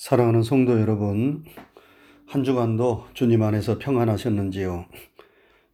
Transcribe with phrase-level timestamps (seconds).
[0.00, 1.44] 사랑하는 성도 여러분,
[2.26, 4.86] 한 주간도 주님 안에서 평안하셨는지요?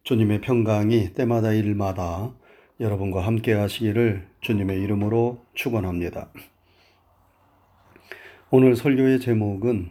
[0.03, 2.35] 주님의 평강이 때마다 일마다
[2.81, 6.31] 여러분과 함께 하시기를 주님의 이름으로 축원합니다.
[8.51, 9.91] 오늘 설교의 제목은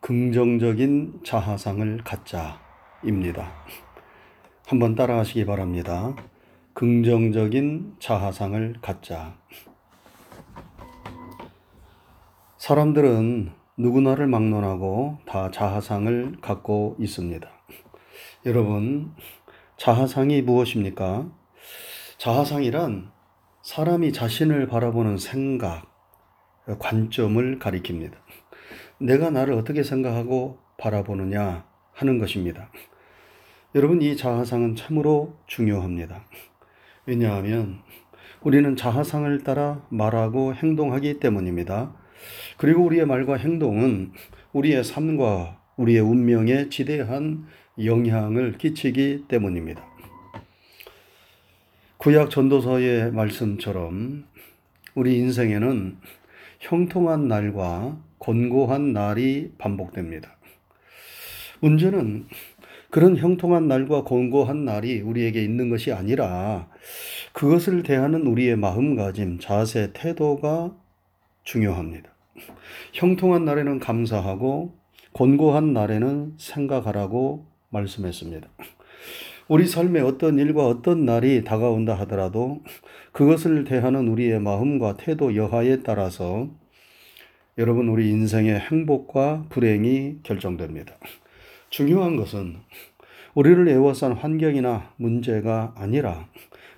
[0.00, 3.52] 긍정적인 자하상을 갖자입니다.
[4.66, 6.16] 한번 따라하시기 바랍니다.
[6.74, 9.38] 긍정적인 자하상을 갖자.
[12.58, 17.48] 사람들은 누구나를 막론하고 다 자하상을 갖고 있습니다.
[18.44, 19.14] 여러분,
[19.78, 21.30] 자하상이 무엇입니까?
[22.18, 23.10] 자하상이란
[23.62, 25.86] 사람이 자신을 바라보는 생각,
[26.78, 28.12] 관점을 가리킵니다.
[28.98, 32.70] 내가 나를 어떻게 생각하고 바라보느냐 하는 것입니다.
[33.74, 36.22] 여러분, 이 자하상은 참으로 중요합니다.
[37.06, 37.80] 왜냐하면
[38.42, 41.94] 우리는 자하상을 따라 말하고 행동하기 때문입니다.
[42.56, 44.12] 그리고 우리의 말과 행동은
[44.52, 47.46] 우리의 삶과 우리의 운명에 지대한
[47.82, 49.84] 영향을 끼치기 때문입니다.
[51.96, 54.24] 구약 전도서의 말씀처럼
[54.94, 55.98] 우리 인생에는
[56.58, 60.36] 형통한 날과 곤고한 날이 반복됩니다.
[61.60, 62.26] 문제는
[62.90, 66.68] 그런 형통한 날과 곤고한 날이 우리에게 있는 것이 아니라
[67.32, 70.74] 그것을 대하는 우리의 마음가짐, 자세, 태도가
[71.50, 72.08] 중요합니다.
[72.92, 74.78] 형통한 날에는 감사하고
[75.12, 78.48] 곤고한 날에는 생각하라고 말씀했습니다.
[79.48, 82.62] 우리 삶에 어떤 일과 어떤 날이 다가온다 하더라도
[83.10, 86.48] 그것을 대하는 우리의 마음과 태도 여하에 따라서
[87.58, 90.94] 여러분 우리 인생의 행복과 불행이 결정됩니다.
[91.68, 92.58] 중요한 것은
[93.34, 96.28] 우리를 애워싼 환경이나 문제가 아니라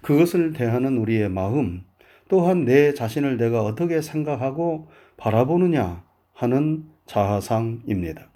[0.01, 1.85] 그것을 대하는 우리의 마음,
[2.33, 4.89] 또한 내 자신을 내가 어떻게 생각하고
[5.19, 6.03] 바라보느냐
[6.33, 8.31] 하는 자아상입니다.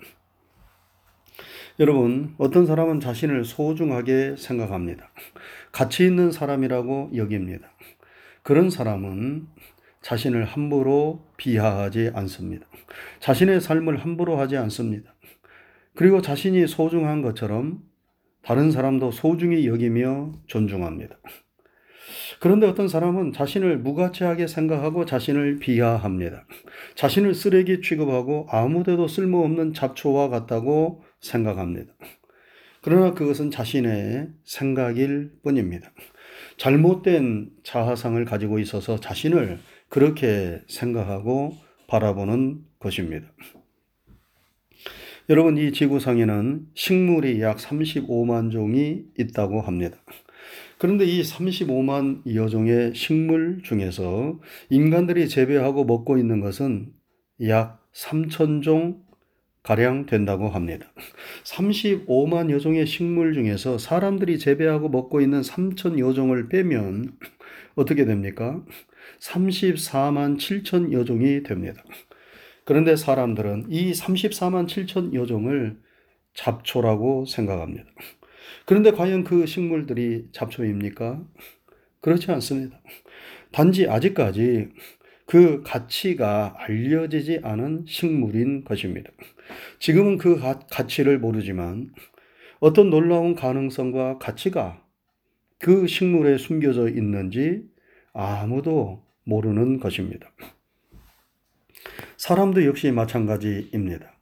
[1.81, 5.09] 여러분, 어떤 사람은 자신을 소중하게 생각합니다.
[5.73, 7.71] 가치 있는 사람이라고 여깁니다.
[8.43, 9.47] 그런 사람은
[10.03, 12.67] 자신을 함부로 비하하지 않습니다.
[13.21, 15.15] 자신의 삶을 함부로 하지 않습니다.
[15.95, 17.83] 그리고 자신이 소중한 것처럼
[18.43, 21.17] 다른 사람도 소중히 여기며 존중합니다.
[22.41, 26.47] 그런데 어떤 사람은 자신을 무가치하게 생각하고 자신을 비하합니다.
[26.95, 31.93] 자신을 쓰레기 취급하고 아무데도 쓸모없는 잡초와 같다고 생각합니다.
[32.83, 35.91] 그러나 그것은 자신의 생각일 뿐입니다.
[36.57, 39.59] 잘못된 자아상을 가지고 있어서 자신을
[39.89, 41.57] 그렇게 생각하고
[41.89, 43.27] 바라보는 것입니다.
[45.29, 49.97] 여러분, 이 지구상에는 식물이 약 35만 종이 있다고 합니다.
[50.79, 54.39] 그런데 이 35만 여종의 식물 중에서
[54.69, 56.93] 인간들이 재배하고 먹고 있는 것은
[57.49, 59.03] 약 3천 종
[59.63, 60.87] 가량 된다고 합니다.
[61.45, 67.17] 35만 여종의 식물 중에서 사람들이 재배하고 먹고 있는 3천 여종을 빼면
[67.75, 68.63] 어떻게 됩니까?
[69.21, 71.83] 34만 7천 여종이 됩니다.
[72.65, 75.79] 그런데 사람들은 이 34만 7천 여종을
[76.35, 77.85] 잡초라고 생각합니다.
[78.65, 81.25] 그런데 과연 그 식물들이 잡초입니까?
[82.01, 82.81] 그렇지 않습니다.
[83.53, 84.69] 단지 아직까지
[85.27, 89.11] 그 가치가 알려지지 않은 식물인 것입니다.
[89.81, 90.41] 지금은 그
[90.71, 91.93] 가치를 모르지만
[92.61, 94.83] 어떤 놀라운 가능성과 가치가
[95.59, 97.65] 그 식물에 숨겨져 있는지
[98.13, 100.31] 아무도 모르는 것입니다.
[102.17, 104.13] 사람도 역시 마찬가지입니다.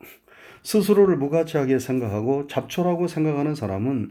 [0.64, 4.10] 스스로를 무가치하게 생각하고 잡초라고 생각하는 사람은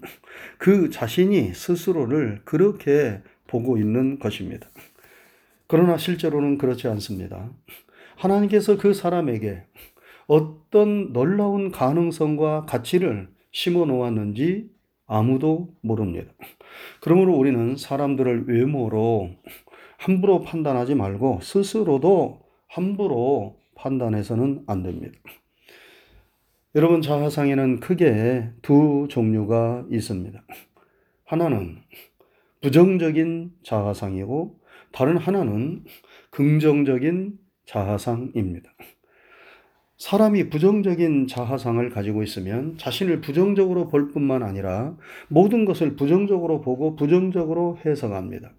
[0.57, 4.69] 그 자신이 스스로를 그렇게 보고 있는 것입니다.
[5.67, 7.49] 그러나 실제로는 그렇지 않습니다.
[8.15, 9.63] 하나님께서 그 사람에게
[10.27, 14.69] 어떤 놀라운 가능성과 가치를 심어 놓았는지
[15.07, 16.31] 아무도 모릅니다.
[17.01, 19.31] 그러므로 우리는 사람들을 외모로
[19.97, 25.17] 함부로 판단하지 말고 스스로도 함부로 판단해서는 안 됩니다.
[26.75, 30.43] 여러분, 자화상에는 크게 두 종류가 있습니다.
[31.23, 31.77] 하나는
[32.63, 34.59] 부정적인 자화상이고
[34.91, 35.83] 다른 하나는
[36.31, 37.37] 긍정적인
[37.67, 38.71] 자화상입니다.
[39.97, 44.97] 사람이 부정적인 자화상을 가지고 있으면 자신을 부정적으로 볼 뿐만 아니라
[45.27, 48.51] 모든 것을 부정적으로 보고 부정적으로 해석합니다.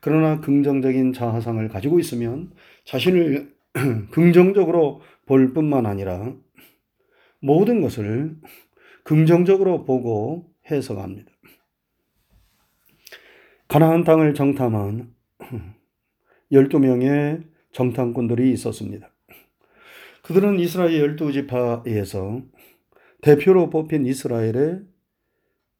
[0.00, 2.52] 그러나 긍정적인 자화상을 가지고 있으면
[2.84, 3.52] 자신을
[4.12, 6.34] 긍정적으로 볼 뿐만 아니라
[7.40, 8.36] 모든 것을
[9.04, 11.30] 긍정적으로 보고 해석합니다.
[13.68, 15.14] 가나안 땅을 정탐한
[16.52, 19.10] 12명의 정탐꾼들이 있었습니다.
[20.22, 22.42] 그들은 이스라엘 열두 지파에서
[23.22, 24.82] 대표로 뽑힌 이스라엘의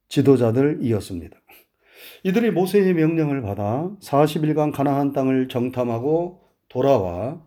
[0.08, 1.38] 지도자들이었습니다.
[2.24, 7.42] 이들이 모세의 명령을 받아 40일간 가나안 땅을 정탐하고 돌아와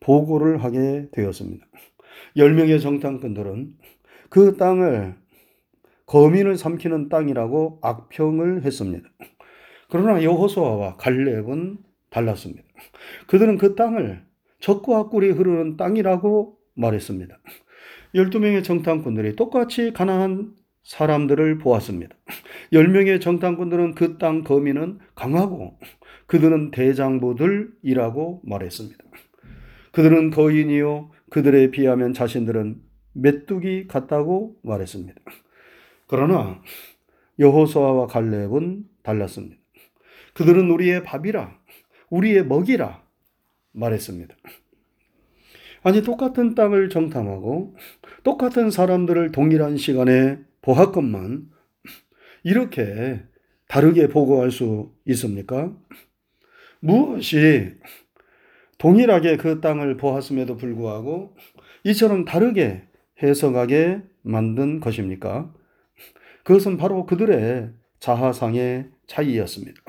[0.00, 1.66] 보고를 하게 되었습니다.
[2.36, 3.74] 10명의 정탐꾼들은
[4.28, 5.14] 그 땅을
[6.06, 9.08] 거민을 삼키는 땅이라고 악평을 했습니다.
[9.88, 11.78] 그러나 여호수아와 갈렙은
[12.10, 12.62] 달랐습니다.
[13.26, 14.24] 그들은 그 땅을
[14.60, 17.38] 적과 꿀이 흐르는 땅이라고 말했습니다.
[18.14, 22.16] 12명의 정탐꾼들이 똑같이 가난한 사람들을 보았습니다.
[22.72, 25.78] 10명의 정탐꾼들은 그 땅 거민은 강하고
[26.26, 28.98] 그들은 대장부들이라고 말했습니다.
[29.92, 32.82] 그들은 거인이요 그들에 비하면 자신들은
[33.14, 35.18] 메뚜기 같다고 말했습니다.
[36.06, 36.60] 그러나
[37.38, 39.56] 여호수아와 갈렙은 달랐습니다.
[40.34, 41.58] 그들은 우리의 밥이라
[42.10, 43.02] 우리의 먹이라
[43.72, 44.36] 말했습니다.
[45.82, 47.76] 아니 똑같은 땅을 정탐하고
[48.22, 51.50] 똑같은 사람들을 동일한 시간에 보았건만
[52.42, 53.22] 이렇게
[53.68, 55.74] 다르게 보고할 수 있습니까?
[56.80, 57.72] 무엇이
[58.82, 61.36] 동일하게 그 땅을 보았음에도 불구하고
[61.84, 62.82] 이처럼 다르게
[63.22, 65.52] 해석하게 만든 것입니까?
[66.42, 67.70] 그것은 바로 그들의
[68.00, 69.80] 자하상의 차이였습니다.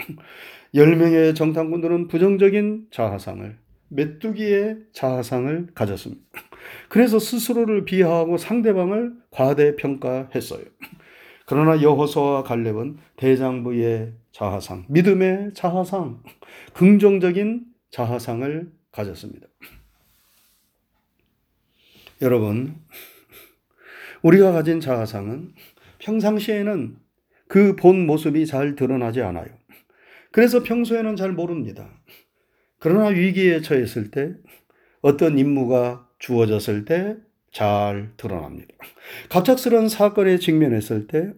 [0.75, 3.57] 10명의 정탐꾼들은 부정적인 자하상을,
[3.89, 6.21] 메뚜기의 자하상을 가졌습니다.
[6.87, 10.65] 그래서 스스로를 비하하고 상대방을 과대평가했어요.
[11.47, 16.21] 그러나 여호수아와 갈렙은 대장부의 자하상, 믿음의 자하상,
[16.75, 19.47] 긍정적인 자하상을 가졌습니다.
[22.21, 22.75] 여러분,
[24.21, 25.53] 우리가 가진 자아상은
[25.99, 26.97] 평상시에는
[27.47, 29.47] 그 본 모습이 잘 드러나지 않아요.
[30.31, 31.89] 그래서 평소에는 잘 모릅니다.
[32.79, 34.33] 그러나 위기에 처했을 때,
[35.01, 37.17] 어떤 임무가 주어졌을 때
[37.51, 38.73] 잘 드러납니다.
[39.29, 41.33] 갑작스런 사건에 직면했을 때,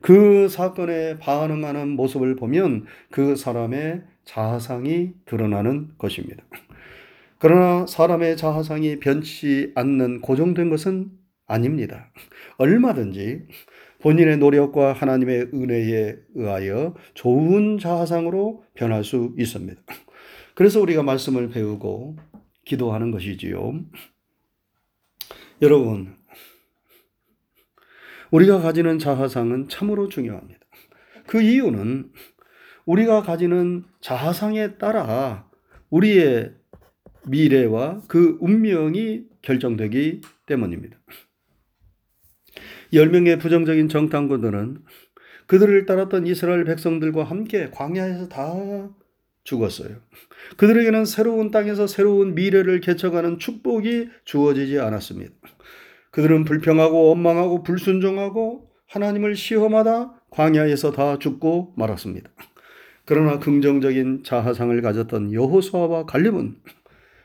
[0.00, 6.44] 그 사건에 반응하는 모습을 보면 그 사람의 자아상이 드러나는 것입니다.
[7.38, 11.10] 그러나 사람의 자아상이 변치 않는 고정된 것은
[11.46, 12.10] 아닙니다.
[12.56, 13.46] 얼마든지
[14.00, 19.80] 본인의 노력과 하나님의 은혜에 의하여 좋은 자아상으로 변할 수 있습니다.
[20.54, 22.16] 그래서 우리가 말씀을 배우고
[22.64, 23.80] 기도하는 것이지요.
[25.62, 26.16] 여러분,
[28.30, 30.60] 우리가 가지는 자아상은 참으로 중요합니다.
[31.26, 32.10] 그 이유는
[32.86, 35.48] 우리가 가지는 자아상에 따라
[35.90, 36.54] 우리의
[37.26, 40.98] 미래와 그 운명이 결정되기 때문입니다.
[42.92, 44.78] 10명의 부정적인 정탐꾼들은
[45.46, 48.90] 그들을 따랐던 이스라엘 백성들과 함께 광야에서 다
[49.44, 49.96] 죽었어요.
[50.56, 55.32] 그들에게는 새로운 땅에서 새로운 미래를 개척하는 축복이 주어지지 않았습니다.
[56.10, 62.30] 그들은 불평하고 원망하고 불순종하고 하나님을 시험하다 광야에서 다 죽고 말았습니다.
[63.06, 66.56] 그러나 긍정적인 자하상을 가졌던 여호수아와 갈렙은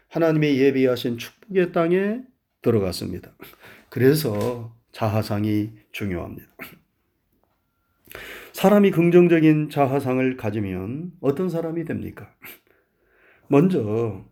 [0.10, 2.22] 하나님의 예비하신 축복의 땅에
[2.62, 3.31] 들어갔습니다.
[3.90, 6.48] 그래서 자하상이 중요합니다.
[8.52, 12.30] 사람이 긍정적인 자하상을 가지면 어떤 사람이 됩니까?
[13.48, 14.26] 먼저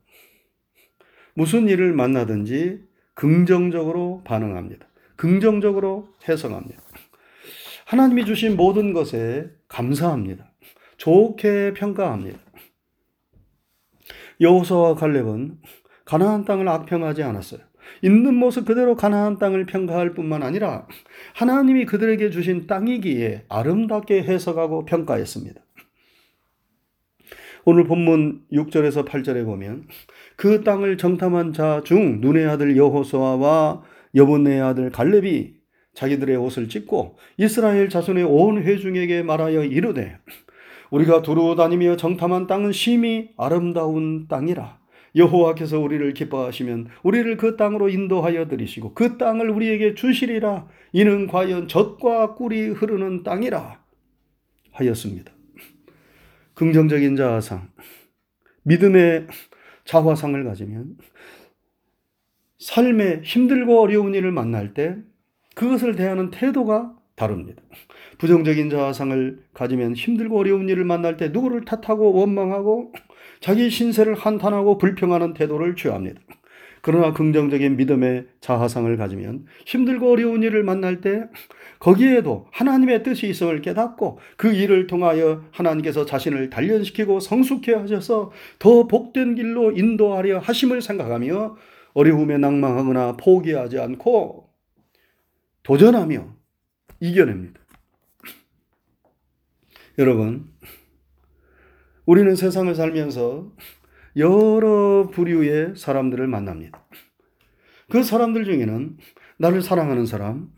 [1.33, 2.83] 무슨 일을 만나든지
[3.13, 4.87] 긍정적으로 반응합니다.
[5.15, 6.81] 긍정적으로 해석합니다.
[7.85, 10.46] 하나님이 주신 모든 것에 감사합니다.
[10.97, 12.39] 좋게 평가합니다.
[14.39, 15.57] 여호수아와 갈렙은
[16.05, 17.61] 가나안 땅을 악평하지 않았어요.
[18.01, 20.87] 있는 모습 그대로 가나안 땅을 평가할 뿐만 아니라
[21.35, 25.61] 하나님이 그들에게 주신 땅이기에 아름답게 해석하고 평가했습니다.
[27.65, 29.87] 오늘 본문 6절에서 8절에 보면
[30.35, 33.83] 그 땅을 정탐한 자 중 눈의 아들 여호수아와
[34.15, 35.55] 여분의 아들 갈렙이
[35.93, 40.17] 자기들의 옷을 찢고 이스라엘 자손의 온 회중에게 말하여 이르되
[40.91, 44.79] 우리가 두루 다니며 정탐한 땅은 심히 아름다운 땅이라.
[45.15, 50.67] 여호와께서 우리를 기뻐하시면 우리를 그 땅으로 인도하여 들이시고 그 땅을 우리에게 주시리라.
[50.93, 53.81] 이는 과연 젖과 꿀이 흐르는 땅이라
[54.71, 55.31] 하였습니다.
[56.53, 57.69] 긍정적인 자아상,
[58.63, 59.27] 믿음의
[59.85, 60.97] 자화상을 가지면
[62.59, 64.97] 삶에 힘들고 어려운 일을 만날 때
[65.55, 67.61] 그것을 대하는 태도가 다릅니다.
[68.17, 72.93] 부정적인 자아상을 가지면 힘들고 어려운 일을 만날 때 누구를 탓하고 원망하고
[73.39, 76.19] 자기 신세를 한탄하고 불평하는 태도를 취합니다.
[76.81, 81.25] 그러나 긍정적인 믿음의 자아상을 가지면 힘들고 어려운 일을 만날 때
[81.79, 89.35] 거기에도 하나님의 뜻이 있음을 깨닫고 그 일을 통하여 하나님께서 자신을 단련시키고 성숙해 하셔서 더 복된
[89.35, 91.57] 길로 인도하려 하심을 생각하며
[91.93, 94.49] 어려움에 낭망하거나 포기하지 않고
[95.63, 96.25] 도전하며
[96.99, 97.66] 이겨냅니다.
[99.99, 100.47] 여러분,
[102.05, 103.51] 우리는 세상을 살면서
[104.15, 106.85] 여러 부류의 사람들을 만납니다.
[107.89, 108.97] 그 사람들 중에는
[109.39, 110.51] 나를 사랑하는 사람,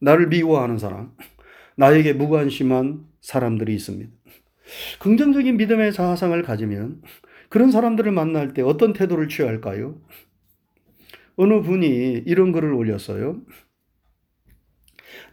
[0.00, 1.14] 나를 미워하는 사람,
[1.76, 4.10] 나에게 무관심한 사람들이 있습니다.
[4.98, 7.02] 긍정적인 믿음의 자아상을 가지면
[7.50, 10.00] 그런 사람들을 만날 때 어떤 태도를 취할까요?
[11.36, 13.42] 어느 분이 이런 글을 올렸어요.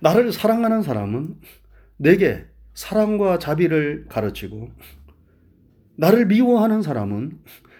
[0.01, 1.39] 나를 사랑하는 사람은
[1.97, 2.45] 내게
[2.79, 4.71] 사랑과 자비를 가르치고,
[5.97, 7.37] 나를 미워하는 사람은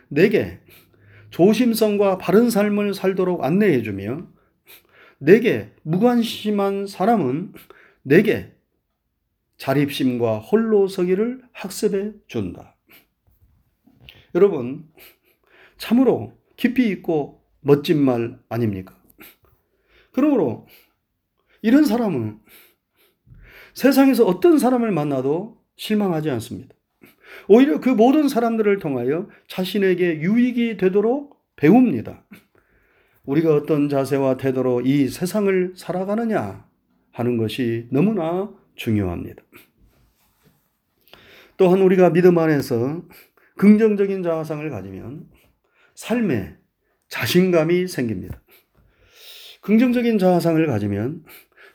[0.09, 0.59] 내게
[1.29, 4.27] 조심성과 바른 삶을 살도록 안내해 주며,
[5.17, 7.53] 내게 무관심한 사람은
[8.01, 8.53] 내게
[9.55, 12.75] 자립심과 홀로 서기를 학습해 준다.
[14.35, 14.85] 여러분,
[15.77, 19.01] 참으로 깊이 있고 멋진 말 아닙니까?
[20.11, 20.67] 그러므로
[21.61, 22.41] 이런 사람은
[23.79, 26.75] 세상에서 어떤 사람을 만나도 실망하지 않습니다.
[27.47, 32.25] 오히려 그 모든 사람들을 통하여 자신에게 유익이 되도록 배웁니다.
[33.23, 36.67] 우리가 어떤 자세와 태도로 이 세상을 살아가느냐
[37.13, 39.41] 하는 것이 너무나 중요합니다.
[41.55, 43.03] 또한 우리가 믿음 안에서
[43.55, 45.29] 긍정적인 자아상을 가지면
[45.95, 46.57] 삶에
[47.07, 48.41] 자신감이 생깁니다.
[49.61, 51.23] 긍정적인 자아상을 가지면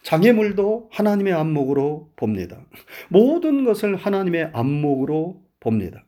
[0.05, 2.65] 장애물도 하나님의 안목으로 봅니다.
[3.09, 6.05] 모든 것을 하나님의 안목으로 봅니다.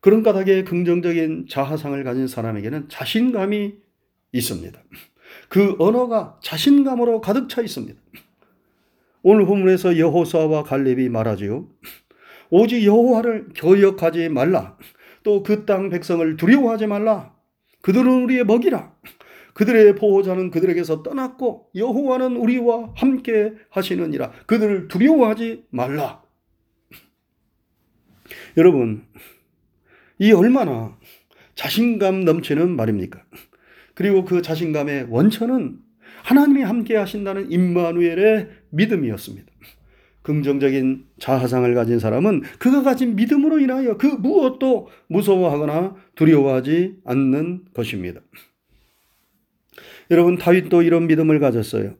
[0.00, 3.74] 그런 까닭에 긍정적인 자아상을 가진 사람에게는 자신감이
[4.32, 4.78] 있습니다.
[5.48, 7.98] 그 언어가 자신감으로 가득 차 있습니다.
[9.22, 11.68] 오늘 본문에서 여호수아와 갈렙이 말하지요.
[12.50, 14.76] 오직 여호와를 거역하지 말라.
[15.24, 17.34] 또 그 땅 백성을 두려워하지 말라.
[17.82, 18.94] 그들은 우리의 먹이라.
[19.56, 24.30] 그들의 보호자는 그들에게서 떠났고 여호와는 우리와 함께 하시느니라.
[24.44, 26.22] 그들을 두려워하지 말라.
[28.58, 29.06] 여러분,
[30.18, 30.98] 이 얼마나
[31.54, 33.24] 자신감 넘치는 말입니까?
[33.94, 35.78] 그리고 그 자신감의 원천은
[36.22, 39.50] 하나님이 함께 하신다는 임마누엘의 믿음이었습니다.
[40.20, 48.20] 긍정적인 자아상을 가진 사람은 그가 가진 믿음으로 인하여 그 무엇도 무서워하거나 두려워하지 않는 것입니다.
[50.10, 51.94] 여러분 다윗도 이런 믿음을 가졌어요.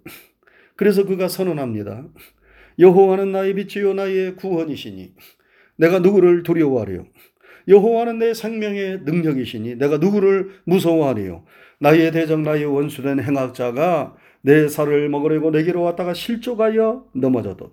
[0.76, 2.06] 그래서 그가 선언합니다.
[2.78, 5.14] 여호와는 나의 빛이요 나의 구원이시니
[5.76, 7.06] 내가 누구를 두려워하리요.
[7.68, 11.44] 여호와는 내 생명의 능력이시니 내가 누구를 무서워하리요.
[11.80, 17.72] 나의 대적 나의 원수된 행악자가 내 살을 먹으려고 내게로 왔다가 실족하여 넘어져도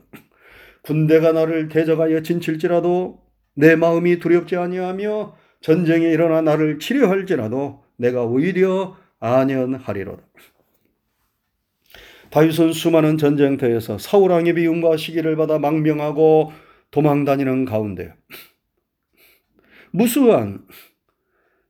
[0.82, 3.22] 군대가 나를 대적하여 진칠지라도
[3.56, 10.22] 내 마음이 두렵지 아니하며 전쟁이 일어나 나를 치료할지라도 내가 오히려 안연하리로다.
[12.30, 16.52] 다윗은 수많은 전쟁터에서 사울 왕의 비움과 시기를 받아 망명하고
[16.92, 18.14] 도망다니는 가운데
[19.92, 20.66] 무수한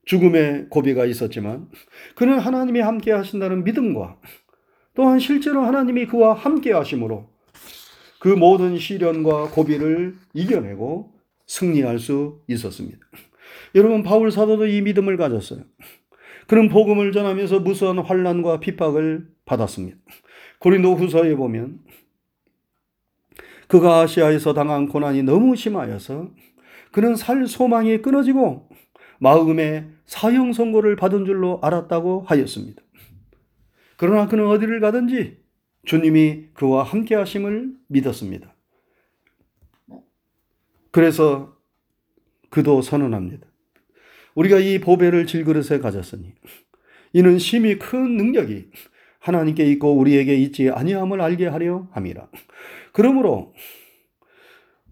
[0.06, 1.70] 죽음의 고비가 있었지만
[2.16, 4.20] 그는 하나님이 함께 하신다는 믿음과
[4.96, 7.30] 또한 실제로 하나님이 그와 함께 하심으로
[8.20, 11.14] 그 모든 시련과 고비를 이겨내고
[11.46, 13.00] 승리할 수 있었습니다.
[13.76, 15.64] 여러분 바울 사도도 이 믿음을 가졌어요.
[16.48, 19.98] 그는 복음을 전하면서 무수한 환란과 핍박을 받았습니다.
[20.60, 21.80] 고린도 후서에 보면
[23.68, 26.32] 그가 아시아에서 당한 고난이 너무 심하여서
[26.92, 28.70] 그는 살 소망이 끊어지고
[29.20, 32.82] 마음에 사형 선고를 받은 줄로 알았다고 하였습니다.
[33.98, 35.42] 그러나 그는 어디를 가든지
[35.86, 38.54] 주님이 그와 함께 하심을 믿었습니다.
[40.92, 41.58] 그래서
[42.50, 43.48] 그도 선언합니다.
[44.36, 46.34] 우리가 이 보배를 질그릇에 가졌으니
[47.14, 48.70] 이는 심히 큰 능력이
[49.20, 52.28] 하나님께 있고 우리에게 있지 아니함을 알게 하려 함이라.
[52.92, 53.54] 그러므로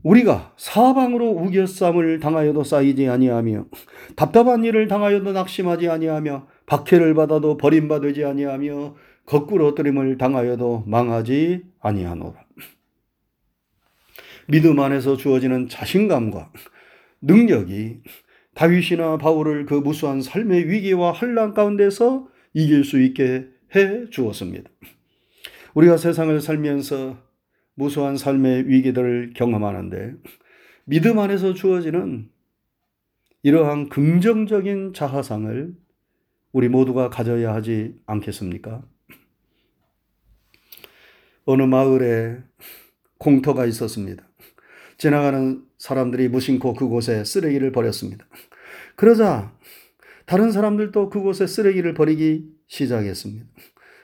[0.03, 3.65] 우리가 사방으로 우겨쌈을 당하여도 쌓이지 아니하며
[4.15, 8.95] 답답한 일을 당하여도 낙심하지 아니하며 박해를 받아도 버림받지 아니하며
[9.25, 12.33] 거꾸로 엎드림을 당하여도 망하지 아니하노라.
[14.47, 16.51] 믿음 안에서 주어지는 자신감과
[17.21, 18.01] 능력이
[18.55, 24.69] 다윗이나 바울을 그 무수한 삶의 위기와 환란 가운데서 이길 수 있게 해 주었습니다.
[25.73, 27.17] 우리가 세상을 살면서
[27.75, 30.15] 무수한 삶의 위기들을 경험하는데
[30.85, 32.29] 믿음 안에서 주어지는
[33.43, 35.73] 이러한 긍정적인 자하상을
[36.51, 38.83] 우리 모두가 가져야 하지 않겠습니까?
[41.45, 42.37] 어느 마을에
[43.17, 44.23] 공터가 있었습니다.
[44.97, 48.27] 지나가는 사람들이 무심코 그곳에 쓰레기를 버렸습니다.
[48.95, 49.51] 그러자
[50.27, 53.47] 다른 사람들도 그곳에 쓰레기를 버리기 시작했습니다.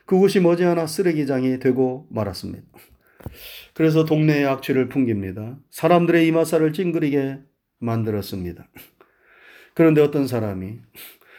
[0.07, 2.65] 그곳이 머지않아 쓰레기장이 되고 말았습니다.
[3.75, 5.59] 그래서 동네에 악취를 풍깁니다.
[5.69, 7.41] 사람들의 이마살을 찡그리게
[7.77, 8.67] 만들었습니다.
[9.75, 10.79] 그런데 어떤 사람이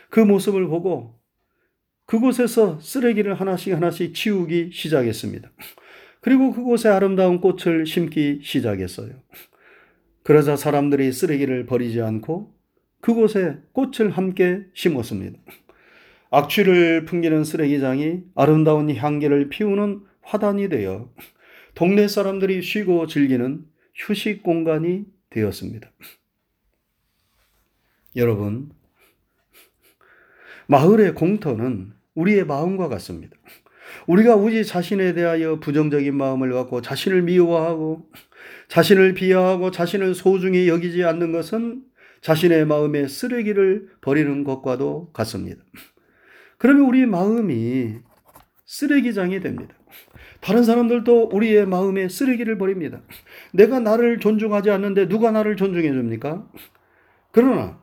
[0.09, 1.18] 그 모습을 보고
[2.07, 5.50] 그곳에서 쓰레기를 하나씩 하나씩 치우기 시작했습니다.
[6.21, 9.14] 그리고 그곳에 아름다운 꽃을 심기 시작했어요.
[10.29, 12.55] 그러자 사람들이 쓰레기를 버리지 않고
[13.01, 15.39] 그곳에 꽃을 함께 심었습니다.
[16.31, 21.11] 악취를 풍기는 쓰레기장이 아름다운 향기를 피우는 화단이 되어
[21.75, 25.91] 동네 사람들이 쉬고 즐기는 휴식 공간이 되었습니다.
[28.17, 28.69] 여러분,
[30.67, 33.35] 마을의 공터는 우리의 마음과 같습니다.
[34.07, 38.11] 우리가 우리 자신에 대하여 부정적인 마음을 갖고 자신을 미워하고
[38.69, 41.83] 자신을 비하하고 자신을 소중히 여기지 않는 것은
[42.21, 45.63] 자신의 마음에 쓰레기를 버리는 것과도 같습니다.
[46.59, 47.97] 그러면 우리 마음이
[48.67, 49.75] 쓰레기장이 됩니다.
[50.41, 53.01] 다른 사람들도 우리의 마음에 쓰레기를 버립니다.
[53.53, 56.47] 내가 나를 존중하지 않는데 누가 나를 존중해 줍니까?
[57.33, 57.81] 그러나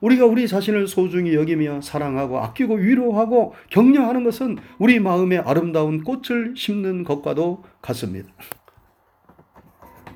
[0.00, 7.04] 우리가 우리 자신을 소중히 여기며 사랑하고 아끼고 위로하고 격려하는 것은 우리 마음에 아름다운 꽃을 심는
[7.04, 8.28] 것과도 같습니다.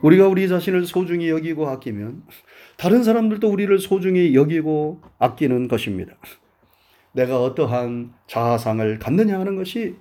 [0.02, 2.22] 우리가 우리 자신을 소중히 여기고 아끼면
[2.76, 6.14] 다른 사람들도 우리를 소중히 여기고 아끼는 것입니다.
[7.12, 9.96] 내가 어떠한 자아상을 갖느냐 하는 것이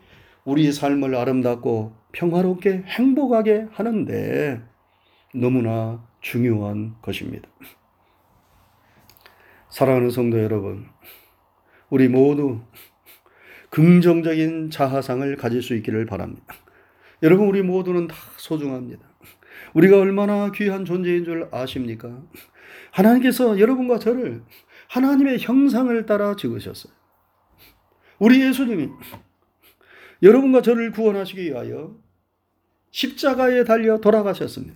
[0.46, 4.62] 우리 삶을 아름답고 평화롭게 행복하게 하는데
[5.36, 7.50] 너무나 중요한 것입니다.
[9.70, 10.88] 사랑하는 성도 여러분,
[11.89, 12.62] 우리 모두
[13.70, 16.56] 긍정적인 자아상을 가질 수 있기를 바랍니다.
[17.22, 19.09] 여러분, 우리 모두는 다 소중합니다.
[19.74, 22.24] 우리가 얼마나 귀한 존재인 줄 아십니까?
[22.92, 24.44] 하나님께서 여러분과 저를
[24.89, 26.92] 하나님의 형상을 따라 지으셨어요.
[28.20, 28.89] 우리 예수님이
[30.22, 31.96] 여러분과 저를 구원하시기 위하여
[32.91, 34.76] 십자가에 달려 돌아가셨습니다.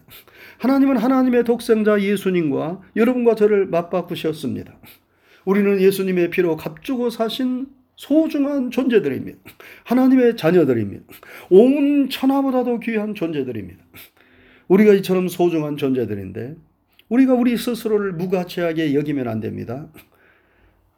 [0.60, 4.78] 하나님은 하나님의 독생자 예수님과 여러분과 저를 맞바꾸셨습니다.
[5.46, 9.40] 우리는 예수님의 피로 값주고 사신 소중한 존재들입니다.
[9.84, 11.06] 하나님의 자녀들입니다.
[11.50, 13.84] 온 천하보다도 귀한 존재들입니다.
[14.68, 16.56] 우리가 이처럼 소중한 존재들인데
[17.10, 19.88] 우리가 우리 스스로를 무가치하게 여기면 안 됩니다.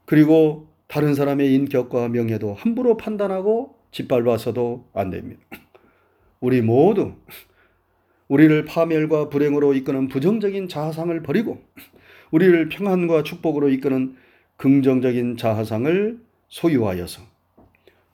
[0.06, 5.42] 그리고 다른 사람의 인격과 명예도 함부로 판단하고 짓밟아서도 안 됩니다.
[6.40, 7.14] 우리 모두
[8.28, 11.62] 우리를 파멸과 불행으로 이끄는 부정적인 자아상을 버리고
[12.32, 14.16] 우리를 평안과 축복으로 이끄는
[14.58, 17.22] 긍정적인 자아상을 소유하여서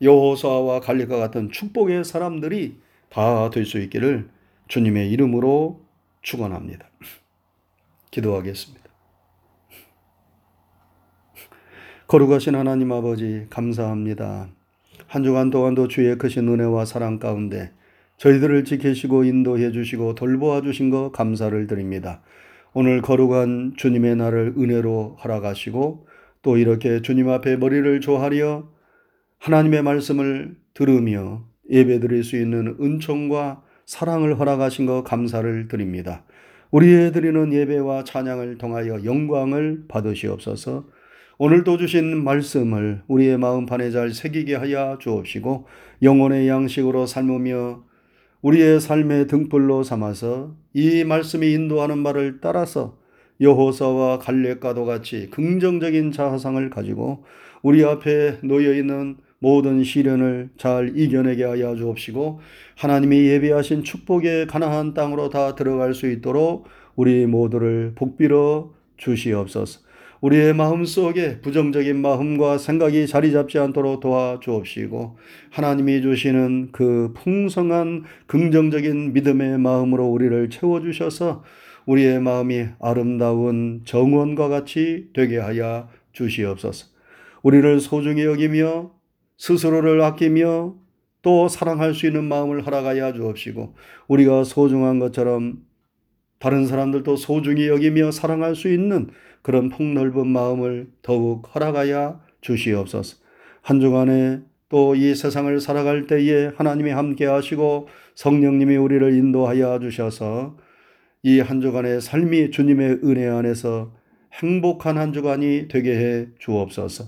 [0.01, 2.77] 여호수아와 갈릴과 같은 축복의 사람들이
[3.09, 4.29] 다 될 수 있기를
[4.71, 5.81] 주님의 이름으로
[6.21, 6.89] 축원합니다.
[8.09, 8.89] 기도하겠습니다.
[12.07, 14.47] 거룩하신 하나님 아버지 감사합니다.
[15.07, 17.73] 한 주간 동안도 주의 크신 은혜와 사랑 가운데
[18.15, 22.21] 저희들을 지키시고 인도해 주시고 돌보아 주신 것 감사를 드립니다.
[22.71, 26.07] 오늘 거룩한 주님의 날을 은혜로 허락하시고
[26.43, 28.69] 또 이렇게 주님 앞에 머리를 조하려
[29.39, 36.23] 하나님의 말씀을 들으며 예배드릴 수 있는 은총과 사랑을 허락하신 것 감사를 드립니다.
[36.71, 40.85] 우리의 드리는 예배와 찬양을 통하여 영광을 받으시옵소서.
[41.37, 45.67] 오늘도 주신 말씀을 우리의 마음판에 잘 새기게 하여 주옵시고
[46.03, 47.83] 영혼의 양식으로 삶으며
[48.41, 52.99] 우리의 삶의 등불로 삼아서 이 말씀이 인도하는 바를 따라서
[53.41, 57.23] 여호사와 갈렙과도 같이 긍정적인 자아상을 가지고
[57.63, 62.39] 우리 앞에 놓여 있는 모든 시련을 잘 이겨내게 하여 주옵시고
[62.77, 69.81] 하나님이 예비하신 축복의 가나안 땅으로 다 들어갈 수 있도록 우리 모두를 복비러 주시옵소서.
[70.21, 75.17] 우리의 마음 속에 부정적인 마음과 생각이 자리 잡지 않도록 도와주옵시고
[75.49, 81.43] 하나님이 주시는 그 풍성한 긍정적인 믿음의 마음으로 우리를 채워 주셔서
[81.87, 86.85] 우리의 마음이 아름다운 정원과 같이 되게 하여 주시옵소서.
[87.41, 89.00] 우리를 소중히 여기며
[89.41, 90.75] 스스로를 아끼며
[91.23, 93.73] 또 사랑할 수 있는 마음을 허락하여 주옵시고
[94.07, 95.63] 우리가 소중한 것처럼
[96.37, 99.09] 다른 사람들도 소중히 여기며 사랑할 수 있는
[99.41, 103.17] 그런 폭넓은 마음을 더욱 허락하여 주시옵소서.
[103.63, 110.55] 한 주간에 또 이 세상을 살아갈 때에 하나님이 함께 하시고 성령님이 우리를 인도하여 주셔서
[111.23, 113.91] 이 한 주간의 삶이 주님의 은혜 안에서
[114.33, 117.05] 행복한 한 주간이 되게 해 주옵소서.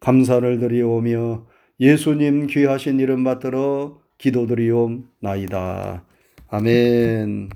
[0.00, 1.46] 감사를 드리오며
[1.80, 6.04] 예수님 귀하신 이름 받들어 기도드리옵나이다.
[6.48, 7.48] 아멘.